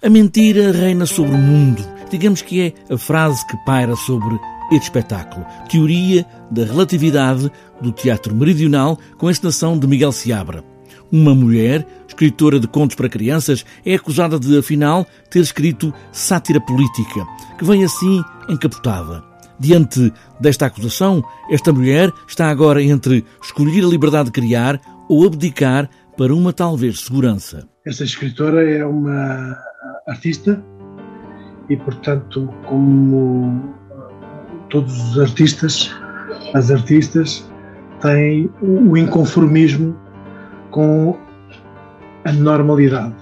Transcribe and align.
A 0.00 0.08
mentira 0.08 0.70
reina 0.70 1.06
sobre 1.06 1.34
o 1.34 1.38
mundo. 1.38 1.84
Digamos 2.08 2.40
que 2.40 2.60
é 2.60 2.94
a 2.94 2.96
frase 2.96 3.44
que 3.48 3.56
paira 3.66 3.96
sobre 3.96 4.38
este 4.70 4.84
espetáculo. 4.84 5.44
Teoria 5.68 6.24
da 6.52 6.64
relatividade 6.64 7.50
do 7.80 7.90
teatro 7.90 8.32
meridional 8.32 8.96
com 9.16 9.26
a 9.26 9.32
encenação 9.32 9.76
de 9.76 9.88
Miguel 9.88 10.12
Seabra. 10.12 10.62
Uma 11.10 11.34
mulher, 11.34 11.84
escritora 12.06 12.60
de 12.60 12.68
contos 12.68 12.94
para 12.94 13.08
crianças, 13.08 13.66
é 13.84 13.96
acusada 13.96 14.38
de, 14.38 14.56
afinal, 14.56 15.04
ter 15.28 15.40
escrito 15.40 15.92
sátira 16.12 16.60
política, 16.60 17.26
que 17.58 17.64
vem 17.64 17.82
assim 17.82 18.22
encapotada. 18.48 19.24
Diante 19.58 20.12
desta 20.38 20.66
acusação, 20.66 21.24
esta 21.50 21.72
mulher 21.72 22.12
está 22.28 22.48
agora 22.48 22.80
entre 22.80 23.24
escolher 23.42 23.82
a 23.84 23.88
liberdade 23.88 24.26
de 24.26 24.32
criar 24.32 24.80
ou 25.08 25.26
abdicar 25.26 25.90
para 26.16 26.32
uma 26.32 26.52
talvez 26.52 27.00
segurança. 27.00 27.68
Esta 27.84 28.04
escritora 28.04 28.62
é 28.62 28.84
uma 28.86 29.56
artista 30.08 30.62
e, 31.68 31.76
portanto, 31.76 32.48
como 32.66 33.74
todos 34.70 35.10
os 35.10 35.18
artistas, 35.18 35.94
as 36.54 36.70
artistas 36.70 37.48
têm 38.00 38.50
o 38.60 38.96
inconformismo 38.96 39.96
com 40.70 41.16
a 42.24 42.32
normalidade. 42.32 43.14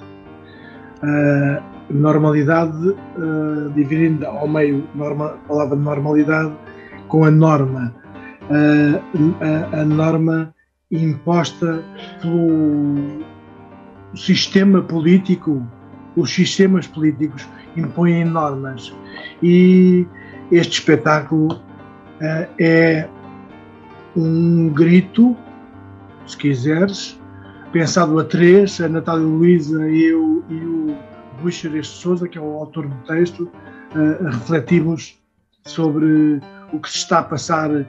A 1.02 1.62
normalidade, 1.91 2.89
uh, 2.89 3.70
dividindo 3.75 4.27
ao 4.27 4.48
meio 4.48 4.84
a 5.00 5.28
palavra 5.48 5.77
normalidade 5.77 6.53
com 7.09 7.25
a 7.25 7.30
norma. 7.30 7.95
Uh, 8.50 9.34
a, 9.41 9.80
a 9.80 9.84
norma 9.84 10.55
imposta 10.91 11.83
pelo 12.20 13.25
sistema 14.14 14.83
político 14.83 15.66
os 16.16 16.34
sistemas 16.34 16.87
políticos 16.87 17.47
impõem 17.77 18.25
normas 18.25 18.93
e 19.43 20.06
este 20.51 20.81
espetáculo 20.81 21.55
uh, 21.55 22.48
é 22.59 23.09
um 24.17 24.69
grito, 24.70 25.37
se 26.27 26.37
quiseres, 26.37 27.20
pensado 27.70 28.19
a 28.19 28.25
três, 28.25 28.81
a 28.81 28.89
Natália 28.89 29.27
Luísa 29.27 29.87
eu, 29.89 30.42
e 30.48 30.55
o 30.55 30.97
este 31.48 31.84
Souza, 31.84 32.27
que 32.27 32.39
é 32.39 32.41
o 32.41 32.55
autor 32.55 32.89
do 32.89 32.97
texto, 33.06 33.42
uh, 33.42 34.25
refletimos 34.25 35.19
sobre 35.64 36.41
o 36.72 36.81
que 36.81 36.91
se 36.91 36.98
está 36.98 37.19
a 37.19 37.22
passar 37.22 37.70
uh, 37.70 37.87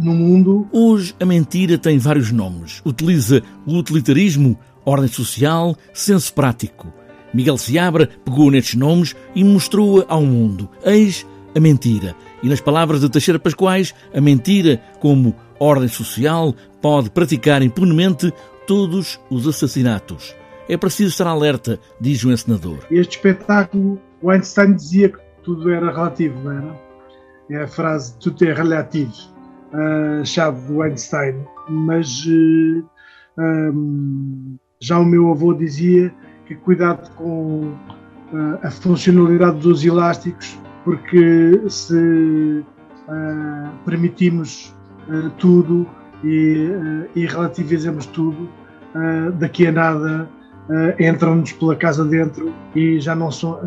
no 0.00 0.14
mundo. 0.14 0.66
Hoje 0.72 1.14
a 1.20 1.26
mentira 1.26 1.76
tem 1.76 1.98
vários 1.98 2.32
nomes. 2.32 2.80
Utiliza 2.84 3.42
o 3.66 3.76
utilitarismo 3.76 4.58
ordem 4.84 5.08
social, 5.08 5.76
senso 5.92 6.32
prático. 6.32 6.92
Miguel 7.32 7.58
Seabra 7.58 8.08
pegou 8.24 8.50
nestes 8.50 8.74
nomes 8.74 9.16
e 9.34 9.42
mostrou-a 9.42 10.04
ao 10.08 10.22
mundo. 10.22 10.68
Eis 10.84 11.26
a 11.54 11.60
mentira. 11.60 12.14
E 12.42 12.48
nas 12.48 12.60
palavras 12.60 13.00
de 13.00 13.08
Teixeira 13.08 13.38
Pascoais, 13.38 13.94
a 14.14 14.20
mentira, 14.20 14.80
como 15.00 15.34
ordem 15.58 15.88
social, 15.88 16.54
pode 16.82 17.10
praticar 17.10 17.62
impunemente 17.62 18.32
todos 18.66 19.20
os 19.30 19.46
assassinatos. 19.46 20.34
É 20.68 20.76
preciso 20.76 21.10
estar 21.10 21.26
alerta, 21.26 21.78
diz 22.00 22.22
o 22.24 22.32
encenador. 22.32 22.78
Este 22.90 23.16
espetáculo, 23.16 24.00
o 24.22 24.30
Einstein 24.30 24.74
dizia 24.74 25.08
que 25.10 25.18
tudo 25.42 25.70
era 25.70 25.92
relativo, 25.92 26.38
não 26.40 26.52
era? 26.52 26.84
É 27.50 27.62
a 27.62 27.68
frase 27.68 28.18
tudo 28.18 28.42
é 28.44 28.52
relativo, 28.52 29.12
a 29.72 30.24
chave 30.24 30.66
do 30.66 30.82
Einstein. 30.82 31.44
Mas 31.68 32.24
uh, 32.26 32.84
um, 33.38 34.56
já 34.80 34.98
o 34.98 35.04
meu 35.04 35.30
avô 35.30 35.54
dizia 35.54 36.12
que 36.46 36.54
cuidado 36.54 37.10
com 37.16 37.72
uh, 38.32 38.58
a 38.62 38.70
funcionalidade 38.70 39.58
dos 39.58 39.84
elásticos, 39.84 40.58
porque 40.84 41.60
se 41.68 42.64
uh, 43.08 43.70
permitimos 43.84 44.74
uh, 45.08 45.30
tudo 45.38 45.86
e, 46.22 46.68
e, 47.14 47.26
relativizamos 47.26 48.06
tudo, 48.06 48.48
daqui 49.38 49.66
a 49.66 49.72
nada 49.72 50.30
entram-nos 50.98 51.52
pela 51.52 51.76
casa 51.76 52.02
dentro 52.02 52.54
e 52.74 52.98
já 52.98 53.14
não, 53.14 53.30
so, 53.30 53.58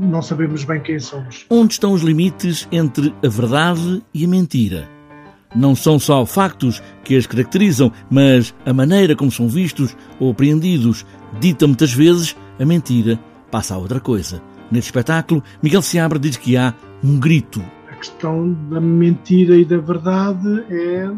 não 0.00 0.22
sabemos 0.22 0.62
bem 0.62 0.80
quem 0.80 1.00
somos. 1.00 1.46
Onde 1.50 1.72
estão 1.72 1.92
os 1.92 2.02
limites 2.02 2.68
entre 2.70 3.12
a 3.24 3.28
verdade 3.28 4.04
e 4.14 4.24
a 4.24 4.28
mentira? 4.28 4.95
Não 5.54 5.74
são 5.74 5.98
só 5.98 6.24
factos 6.26 6.82
que 7.04 7.16
as 7.16 7.26
caracterizam, 7.26 7.92
mas 8.10 8.54
a 8.64 8.72
maneira 8.72 9.14
como 9.14 9.30
são 9.30 9.48
vistos 9.48 9.96
ou 10.18 10.30
apreendidos 10.30 11.06
dita 11.40 11.66
muitas 11.66 11.92
vezes 11.92 12.36
a 12.58 12.64
mentira 12.64 13.18
passa 13.50 13.74
a 13.74 13.78
outra 13.78 14.00
coisa. 14.00 14.42
Neste 14.70 14.88
espetáculo, 14.88 15.42
Miguel 15.62 15.82
Seabra 15.82 16.18
diz 16.18 16.36
que 16.36 16.56
há 16.56 16.74
um 17.02 17.18
grito. 17.18 17.62
A 17.90 17.94
questão 17.94 18.52
da 18.68 18.80
mentira 18.80 19.56
e 19.56 19.64
da 19.64 19.78
verdade 19.78 20.64
é 20.68 21.08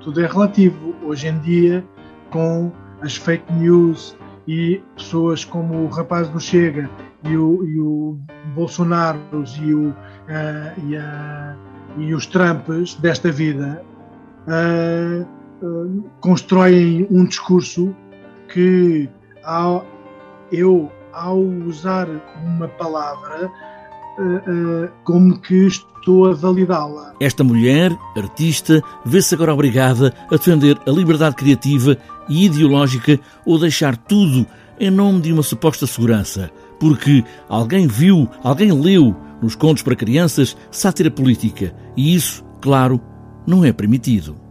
tudo 0.00 0.20
é 0.20 0.26
relativo. 0.26 0.94
Hoje 1.02 1.28
em 1.28 1.38
dia, 1.40 1.84
com 2.30 2.70
as 3.00 3.16
fake 3.16 3.52
news 3.52 4.16
e 4.46 4.80
pessoas 4.96 5.44
como 5.44 5.84
o 5.84 5.88
rapaz 5.88 6.28
do 6.28 6.40
Chega 6.40 6.88
e 7.24 7.36
o, 7.36 7.64
e 7.64 7.78
o 7.80 8.18
Bolsonaro 8.54 9.20
e, 9.60 9.74
o, 9.74 9.88
uh, 9.88 9.94
e 10.86 10.96
a 10.96 11.56
e 11.96 12.14
os 12.14 12.26
Trumps 12.26 12.94
desta 12.96 13.30
vida 13.32 13.82
uh, 14.46 15.66
uh, 15.66 16.10
constroem 16.20 17.06
um 17.10 17.24
discurso 17.24 17.94
que 18.52 19.08
ao, 19.44 19.84
eu, 20.52 20.90
ao 21.12 21.38
usar 21.38 22.08
uma 22.44 22.68
palavra, 22.68 23.46
uh, 23.46 24.88
como 25.04 25.38
que 25.40 25.66
estou 25.66 26.30
a 26.30 26.34
validá-la. 26.34 27.14
Esta 27.20 27.44
mulher, 27.44 27.96
artista, 28.16 28.82
vê-se 29.04 29.34
agora 29.34 29.54
obrigada 29.54 30.14
a 30.30 30.36
defender 30.36 30.78
a 30.86 30.90
liberdade 30.90 31.36
criativa 31.36 31.96
e 32.28 32.46
ideológica 32.46 33.18
ou 33.44 33.58
deixar 33.58 33.96
tudo 33.96 34.46
em 34.78 34.90
nome 34.90 35.20
de 35.20 35.32
uma 35.32 35.42
suposta 35.42 35.86
segurança, 35.86 36.50
porque 36.78 37.24
alguém 37.48 37.86
viu, 37.86 38.28
alguém 38.42 38.70
leu 38.70 39.14
nos 39.42 39.54
contos 39.54 39.82
para 39.82 39.96
crianças, 39.96 40.56
sátira 40.70 41.10
política. 41.10 41.74
E 41.96 42.14
isso, 42.14 42.44
claro, 42.60 43.00
não 43.46 43.64
é 43.64 43.72
permitido. 43.72 44.47